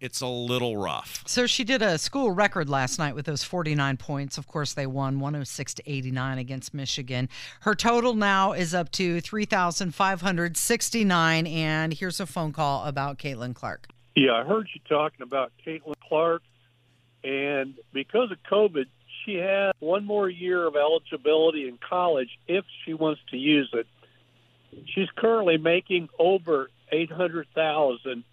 [0.00, 1.22] it's a little rough.
[1.26, 4.38] So she did a school record last night with those 49 points.
[4.38, 7.28] Of course, they won 106 to 89 against Michigan.
[7.60, 11.46] Her total now is up to 3,569.
[11.46, 13.88] And here's a phone call about Caitlin Clark.
[14.14, 16.42] Yeah, I heard you talking about Caitlin Clark,
[17.24, 18.84] and because of COVID,
[19.24, 23.88] she has one more year of eligibility in college if she wants to use it.
[24.86, 28.24] She's currently making over eight hundred thousand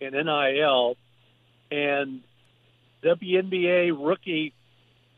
[0.00, 0.96] in NIL,
[1.70, 2.20] and
[3.02, 4.52] WNBA rookie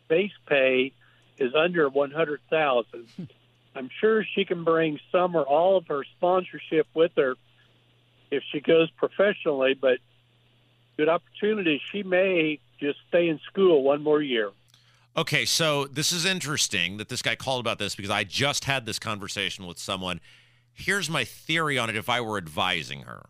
[0.08, 0.92] base pay
[1.38, 3.08] is under one hundred thousand.
[3.74, 7.34] I'm sure she can bring some or all of her sponsorship with her
[8.30, 9.98] if she goes professionally, but
[10.96, 11.82] good opportunity.
[11.92, 14.50] She may just stay in school one more year.
[15.16, 18.84] Okay, so this is interesting that this guy called about this because I just had
[18.84, 20.20] this conversation with someone.
[20.78, 23.26] Here's my theory on it if I were advising her,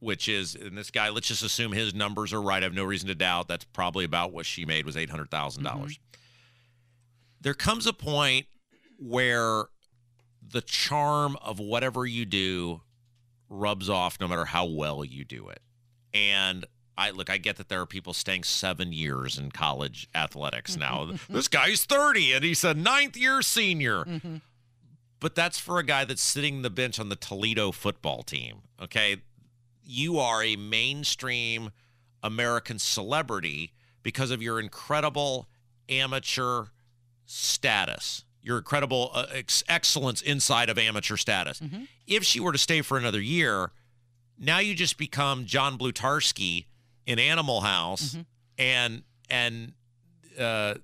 [0.00, 2.62] which is, and this guy, let's just assume his numbers are right.
[2.62, 5.28] I have no reason to doubt that's probably about what she made was $800,000.
[5.58, 5.86] Mm-hmm.
[7.40, 8.46] There comes a point
[8.98, 9.66] where
[10.50, 12.80] the charm of whatever you do
[13.50, 15.60] rubs off no matter how well you do it.
[16.14, 16.64] And
[16.96, 21.12] I look, I get that there are people staying seven years in college athletics now.
[21.28, 24.04] this guy's 30 and he's a ninth year senior.
[25.20, 28.62] But that's for a guy that's sitting the bench on the Toledo football team.
[28.80, 29.16] Okay.
[29.84, 31.70] You are a mainstream
[32.22, 35.48] American celebrity because of your incredible
[35.88, 36.66] amateur
[37.26, 41.60] status, your incredible uh, ex- excellence inside of amateur status.
[42.06, 43.70] If she were to stay for another year,
[44.38, 46.66] now you just become John Blutarsky
[47.06, 48.16] in Animal House,
[48.56, 49.72] and and
[50.38, 50.74] uh,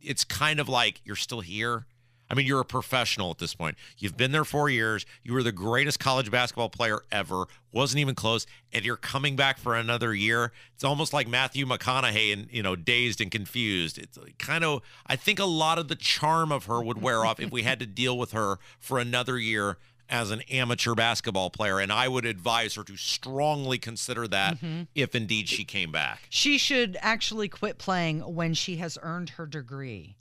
[0.00, 1.86] it's kind of like you're still here.
[2.30, 3.76] I mean, you're a professional at this point.
[3.98, 5.04] You've been there four years.
[5.22, 7.44] You were the greatest college basketball player ever.
[7.72, 10.52] Wasn't even close, and you're coming back for another year.
[10.74, 13.98] It's almost like Matthew McConaughey and you know, dazed and confused.
[13.98, 14.82] It's kind of.
[15.06, 17.80] I think a lot of the charm of her would wear off if we had
[17.80, 22.26] to deal with her for another year as an amateur basketball player, and I would
[22.26, 24.82] advise her to strongly consider that mm-hmm.
[24.94, 26.20] if indeed she came back.
[26.28, 30.16] She should actually quit playing when she has earned her degree.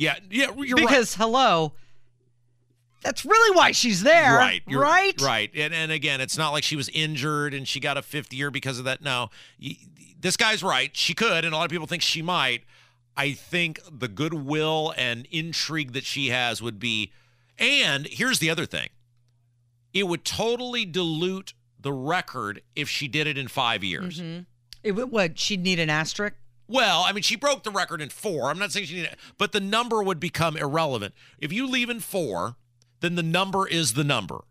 [0.00, 1.74] Yeah, yeah, you're because hello,
[3.02, 4.62] that's really why she's there, right.
[4.66, 5.20] right?
[5.20, 5.50] Right.
[5.54, 8.50] And and again, it's not like she was injured and she got a fifth year
[8.50, 9.02] because of that.
[9.02, 9.28] No,
[10.18, 10.96] this guy's right.
[10.96, 12.62] She could, and a lot of people think she might.
[13.14, 17.12] I think the goodwill and intrigue that she has would be.
[17.58, 18.88] And here's the other thing
[19.92, 24.18] it would totally dilute the record if she did it in five years.
[24.18, 24.46] Mhm.
[24.82, 25.38] It would what?
[25.38, 26.36] She'd need an asterisk.
[26.70, 28.48] Well, I mean, she broke the record in four.
[28.48, 31.14] I'm not saying she needed, but the number would become irrelevant.
[31.40, 32.54] If you leave in four,
[33.00, 34.44] then the number is the number.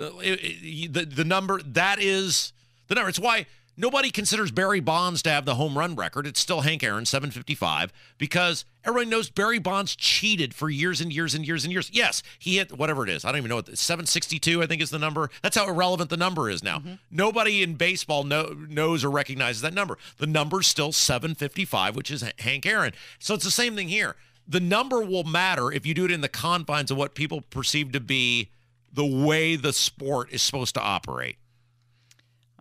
[0.00, 2.54] Uh, the, the number, that is
[2.88, 3.10] the number.
[3.10, 3.44] It's why
[3.76, 6.26] nobody considers Barry Bonds to have the home run record.
[6.26, 11.34] It's still Hank Aaron, 755, because everyone knows Barry Bonds cheated for years and years
[11.34, 11.90] and years and years.
[11.92, 13.24] Yes, he hit whatever it is.
[13.24, 15.30] I don't even know what 762, I think is the number.
[15.42, 16.78] That's how irrelevant the number is now.
[16.78, 16.94] Mm-hmm.
[17.10, 19.98] Nobody in baseball know, knows or recognizes that number.
[20.18, 22.92] The number's still 755, which is Hank Aaron.
[23.18, 24.16] So it's the same thing here.
[24.46, 27.92] The number will matter if you do it in the confines of what people perceive
[27.92, 28.50] to be
[28.92, 31.36] the way the sport is supposed to operate.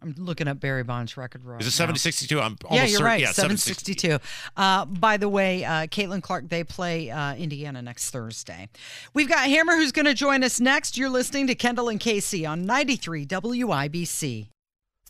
[0.01, 1.93] I'm looking up Barry Bonds' record right Is it now.
[1.93, 2.39] 762?
[2.39, 3.05] I'm almost yeah, you're certain.
[3.05, 3.21] right.
[3.21, 4.19] Yeah, 762.
[4.55, 8.69] Uh, by the way, uh, Caitlin Clark, they play uh, Indiana next Thursday.
[9.13, 10.97] We've got Hammer who's going to join us next.
[10.97, 14.47] You're listening to Kendall and Casey on 93 WIBC.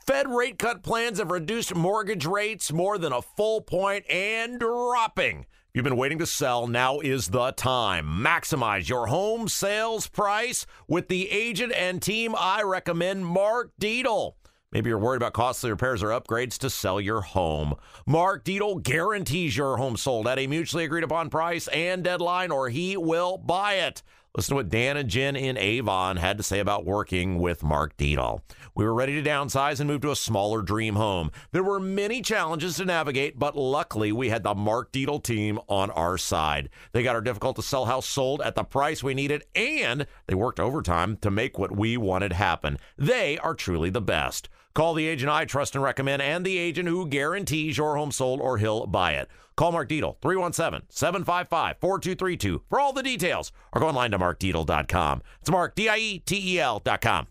[0.06, 5.46] Fed rate cut plans have reduced mortgage rates more than a full point and dropping.
[5.72, 6.66] You've been waiting to sell.
[6.66, 8.08] Now is the time.
[8.08, 14.34] Maximize your home sales price with the agent and team I recommend, Mark Dietel.
[14.72, 17.74] Maybe you're worried about costly repairs or upgrades to sell your home.
[18.06, 22.70] Mark Dietel guarantees your home sold at a mutually agreed upon price and deadline, or
[22.70, 24.04] he will buy it.
[24.38, 27.98] Listen to what Dan and Jen in Avon had to say about working with Mark
[27.98, 28.42] Dietel.
[28.76, 31.32] We were ready to downsize and move to a smaller dream home.
[31.52, 35.90] There were many challenges to navigate, but luckily we had the Mark Dietel team on
[35.90, 36.70] our side.
[36.92, 40.36] They got our difficult to sell house sold at the price we needed, and they
[40.36, 42.78] worked overtime to make what we wanted happen.
[43.00, 44.48] They are truly the best.
[44.74, 48.40] Call the agent I trust and recommend and the agent who guarantees your home sold
[48.40, 49.28] or he'll buy it.
[49.56, 55.22] Call Mark Dietel, 317 755 4232 for all the details or go online to markdietel.com.
[55.42, 57.28] It's Mark, D I E T E L.com.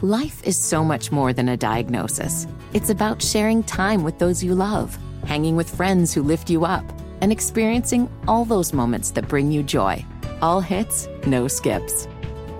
[0.00, 2.48] Life is so much more than a diagnosis.
[2.74, 6.84] It's about sharing time with those you love, hanging with friends who lift you up,
[7.20, 10.04] and experiencing all those moments that bring you joy.
[10.40, 12.08] All hits, no skips.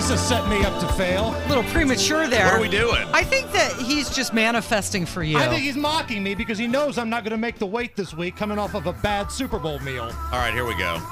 [0.00, 1.34] This has set me up to fail.
[1.34, 2.46] A little premature there.
[2.46, 3.06] What are we doing?
[3.12, 5.36] I think that he's just manifesting for you.
[5.36, 7.96] I think he's mocking me because he knows I'm not going to make the weight
[7.96, 10.04] this week coming off of a bad Super Bowl meal.
[10.04, 11.02] All right, here we go.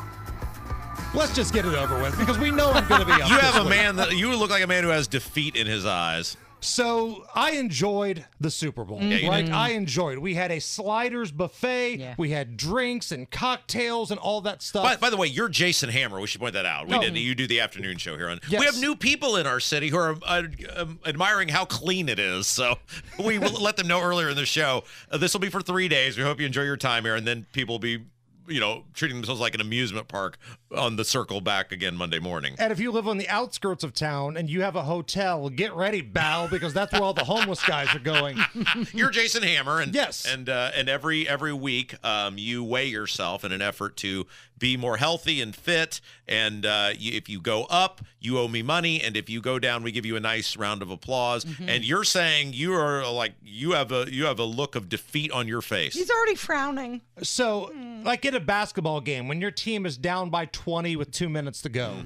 [1.12, 3.34] Let's just get it over with because we know I'm going to be up You
[3.36, 3.76] this have a week.
[3.76, 6.38] man that you look like a man who has defeat in his eyes.
[6.60, 9.44] So I enjoyed the Super Bowl, Yeah, you right?
[9.44, 9.54] did.
[9.54, 10.18] I enjoyed.
[10.18, 11.96] We had a sliders buffet.
[11.96, 12.14] Yeah.
[12.18, 14.82] We had drinks and cocktails and all that stuff.
[14.82, 16.20] By, by the way, you're Jason Hammer.
[16.20, 16.86] We should point that out.
[16.86, 17.00] We No.
[17.00, 17.16] did.
[17.16, 18.40] You do the afternoon show here on.
[18.48, 18.60] Yes.
[18.60, 20.42] We have new people in our city who are uh,
[20.76, 22.46] um, admiring how clean it is.
[22.46, 22.78] So
[23.24, 24.84] we will let them know earlier in the show.
[25.10, 26.16] Uh, this will be for three days.
[26.18, 28.04] We hope you enjoy your time here, and then people will be,
[28.48, 30.38] you know, treating themselves like an amusement park
[30.76, 32.54] on the circle back again Monday morning.
[32.58, 35.74] And if you live on the outskirts of town and you have a hotel, get
[35.74, 38.38] ready, Bal, because that's where all the homeless guys are going.
[38.92, 40.24] You're Jason Hammer, and Yes.
[40.26, 44.26] and uh, and every every week, um, you weigh yourself in an effort to
[44.58, 46.00] be more healthy and fit.
[46.26, 49.58] And uh, you, if you go up, you owe me money, and if you go
[49.58, 51.44] down, we give you a nice round of applause.
[51.44, 51.68] Mm-hmm.
[51.68, 55.30] And you're saying you are like you have a you have a look of defeat
[55.32, 55.94] on your face.
[55.94, 57.00] He's already frowning.
[57.22, 57.72] So,
[58.04, 61.62] like in a basketball game, when your team is down by 20 with two minutes
[61.62, 61.96] to go,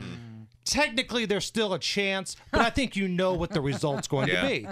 [0.64, 4.42] technically there's still a chance, but I think you know what the result's going Yeah.
[4.42, 4.68] to be.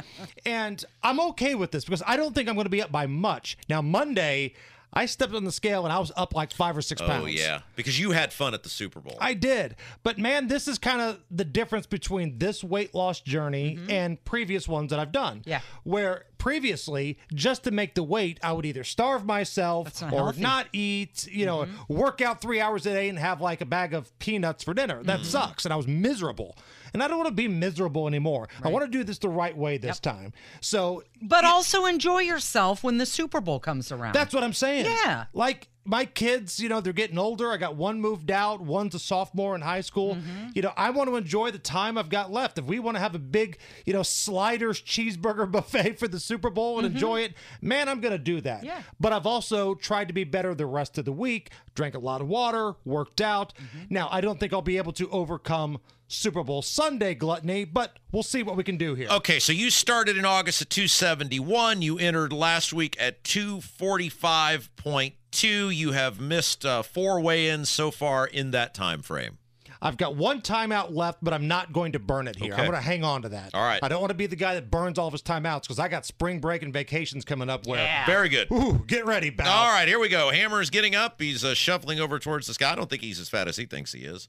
[0.47, 3.07] And I'm okay with this because I don't think I'm going to be up by
[3.07, 3.59] much.
[3.69, 4.55] Now, Monday,
[4.93, 7.25] I stepped on the scale and I was up like five or six oh, pounds.
[7.25, 9.17] Oh yeah, because you had fun at the Super Bowl.
[9.21, 9.77] I did.
[10.03, 13.91] But man, this is kind of the difference between this weight loss journey mm-hmm.
[13.91, 15.43] and previous ones that I've done.
[15.45, 15.61] Yeah.
[15.85, 20.41] Where previously, just to make the weight, I would either starve myself not or healthy.
[20.41, 21.95] not eat, you know, mm-hmm.
[21.95, 25.03] work out three hours a day and have like a bag of peanuts for dinner.
[25.05, 25.29] That mm-hmm.
[25.29, 25.65] sucks.
[25.67, 26.57] And I was miserable.
[26.93, 28.49] And I don't want to be miserable anymore.
[28.65, 30.33] I want to do this the right way this time.
[30.61, 34.15] So But also enjoy yourself when the Super Bowl comes around.
[34.15, 34.87] that's what I'm saying.
[34.87, 35.27] Yeah.
[35.33, 37.51] Like my kids, you know, they're getting older.
[37.51, 40.17] I got one moved out, one's a sophomore in high school.
[40.17, 40.49] Mm-hmm.
[40.55, 42.59] You know, I want to enjoy the time I've got left.
[42.59, 46.51] If we want to have a big, you know, sliders cheeseburger buffet for the Super
[46.51, 48.59] Bowl and enjoy it, man, I'm going to do that.
[48.59, 48.67] Mm-hmm.
[48.67, 48.83] Yeah.
[48.99, 52.21] But I've also tried to be better the rest of the week, drank a lot
[52.21, 53.55] of water, worked out.
[53.55, 53.95] Mm-hmm.
[53.95, 55.79] Now, I don't think I'll be able to overcome
[56.11, 59.09] Super Bowl Sunday gluttony, but we'll see what we can do here.
[59.09, 61.83] Okay, so you started in August at 271.
[61.83, 65.13] You entered last week at 245.2.
[65.33, 69.39] You have missed uh, four weigh-ins so far in that time frame.
[69.83, 72.53] I've got one timeout left, but I'm not going to burn it here.
[72.53, 72.61] Okay.
[72.61, 73.55] I'm going to hang on to that.
[73.55, 73.81] All right.
[73.83, 75.89] I don't want to be the guy that burns all of his timeouts because I
[75.89, 77.67] got spring break and vacations coming up.
[77.67, 78.49] Where Very good.
[78.53, 79.49] Ooh, get ready, Bal.
[79.49, 80.31] All right, here we go.
[80.31, 81.19] Hammer's getting up.
[81.21, 82.73] He's uh, shuffling over towards the sky.
[82.73, 84.29] I don't think he's as fat as he thinks he is.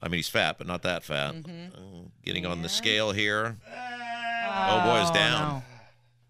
[0.00, 1.34] I mean, he's fat, but not that fat.
[1.34, 1.74] Mm-hmm.
[1.74, 3.56] Uh, getting on the scale here.
[3.74, 5.48] Oh, boy, it's down.
[5.48, 5.62] no.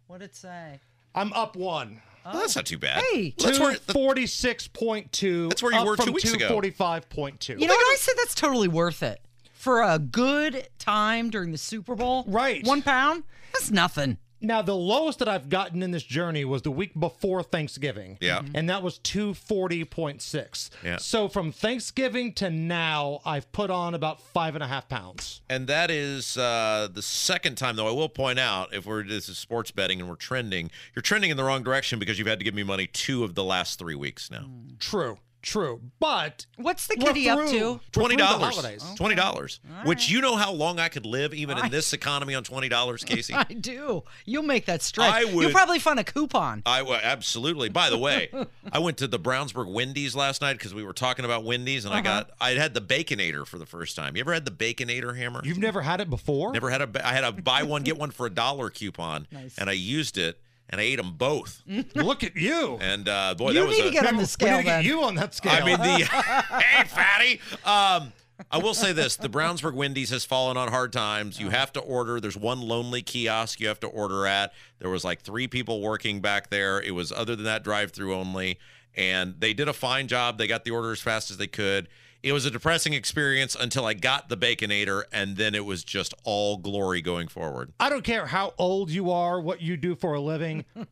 [0.07, 0.81] What'd it say?
[1.15, 2.01] I'm up one.
[2.25, 3.03] Well, that's not too bad.
[3.13, 3.35] Hey.
[3.39, 5.49] that's where, Two forty-six point two.
[5.49, 6.47] That's where you were two weeks ago.
[6.49, 7.55] Two forty-five point two.
[7.55, 7.93] You know what?
[7.93, 9.21] I say that's totally worth it
[9.53, 12.25] for a good time during the Super Bowl.
[12.27, 12.67] Right.
[12.67, 13.25] One pound.
[13.53, 14.19] That's nothing.
[14.43, 18.19] Now the lowest that I've gotten in this journey was the week before Thanksgiving.
[18.21, 18.43] Yeah.
[18.55, 20.71] and that was two forty point six.
[20.85, 20.97] Yeah.
[20.97, 25.41] So from Thanksgiving to now, I've put on about five and a half pounds.
[25.49, 27.89] And that is uh, the second time, though.
[27.89, 31.31] I will point out, if we're this is sports betting and we're trending, you're trending
[31.31, 33.79] in the wrong direction because you've had to give me money two of the last
[33.79, 34.47] three weeks now.
[34.79, 35.19] True.
[35.43, 35.81] True.
[35.99, 37.81] But What's the we're kitty up to?
[37.91, 38.55] Twenty through the dollars.
[38.55, 38.85] holidays.
[38.97, 39.61] Twenty dollars.
[39.85, 43.03] Which you know how long I could live even in this economy on twenty dollars,
[43.03, 43.35] Casey.
[43.35, 44.05] I do.
[44.25, 45.13] You'll make that stretch.
[45.13, 46.63] I would, You'll probably find a coupon.
[46.65, 47.69] I w- absolutely.
[47.69, 48.31] By the way,
[48.73, 51.93] I went to the Brownsburg Wendy's last night because we were talking about Wendy's, and
[51.93, 52.03] I uh-huh.
[52.05, 54.17] got I had the Baconator for the first time.
[54.17, 55.41] You ever had the Baconator hammer?
[55.45, 56.53] You've never had it before?
[56.53, 56.87] Never had a.
[56.87, 59.59] ba- I had a buy one get one for a dollar coupon, Nice.
[59.59, 60.41] and I used it,
[60.71, 61.63] and I ate them both.
[61.95, 62.79] Look at you.
[62.81, 64.57] And uh, boy, You that was need to a, get on the we scale need
[64.59, 64.85] to get then.
[64.85, 65.53] you on that scale.
[65.53, 66.05] I mean the
[66.65, 67.41] hey fatty.
[67.65, 68.13] Um,
[68.51, 71.39] I will say this: the Brownsburg Wendy's has fallen on hard times.
[71.39, 72.19] You have to order.
[72.19, 74.53] There's one lonely kiosk you have to order at.
[74.81, 76.81] There was like three people working back there.
[76.81, 78.59] It was other than that drive-through only,
[78.97, 80.39] and they did a fine job.
[80.39, 81.89] They got the order as fast as they could.
[82.23, 86.15] It was a depressing experience until I got the Baconator, and then it was just
[86.25, 87.73] all glory going forward.
[87.81, 90.65] I don't care how old you are, what you do for a living.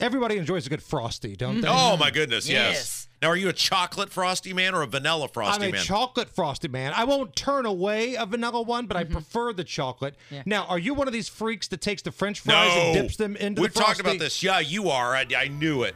[0.00, 1.68] Everybody enjoys a good frosty, don't they?
[1.70, 2.72] Oh my goodness, yes.
[2.74, 3.08] Yes.
[3.20, 5.82] Now, are you a chocolate frosty man or a vanilla frosty I'm a man?
[5.84, 6.94] chocolate frosty man.
[6.96, 9.10] I won't turn away a vanilla one, but Mm-hmm.
[9.10, 10.16] I prefer the chocolate.
[10.30, 10.42] Yeah.
[10.46, 13.16] Now, are you one of these freaks that takes the French fries no, and dips
[13.16, 14.42] them into We've the talked about this.
[14.42, 15.14] Yeah, you are.
[15.14, 15.94] I, I knew it.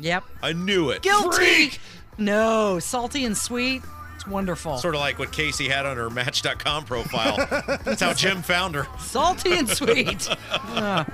[0.00, 0.24] Yep.
[0.42, 1.02] I knew it.
[1.02, 1.72] Guilty.
[2.18, 3.82] No, salty and sweet.
[4.14, 4.78] It's wonderful.
[4.78, 7.36] Sort of like what Casey had on her Match.com profile.
[7.84, 8.86] That's how Jim found her.
[8.98, 10.28] Salty and sweet.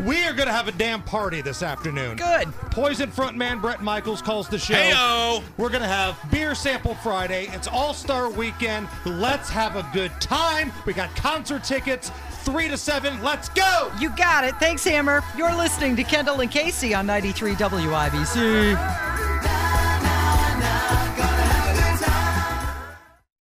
[0.00, 2.16] We are going to have a damn party this afternoon.
[2.16, 2.52] Good.
[2.70, 4.74] Poison frontman Bret Michaels calls the show.
[4.74, 5.42] Heyo!
[5.56, 7.46] We're going to have Beer Sample Friday.
[7.52, 8.88] It's All Star Weekend.
[9.04, 10.72] Let's have a good time.
[10.84, 12.10] We got concert tickets,
[12.42, 13.22] 3 to 7.
[13.22, 13.92] Let's go!
[14.00, 14.56] You got it.
[14.56, 15.22] Thanks, Hammer.
[15.36, 19.71] You're listening to Kendall and Casey on 93 WIBC.